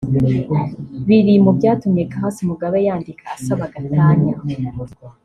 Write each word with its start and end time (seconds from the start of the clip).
biri 1.07 1.33
mu 1.43 1.51
byatumye 1.57 2.03
Grace 2.11 2.41
Mugabe 2.49 2.77
yandika 2.87 3.23
asaba 3.35 3.63
gatanya 3.73 4.35